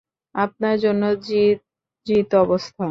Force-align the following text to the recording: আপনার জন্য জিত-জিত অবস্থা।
আপনার 0.35 0.75
জন্য 0.79 1.03
জিত-জিত 1.25 2.29
অবস্থা। 2.43 2.79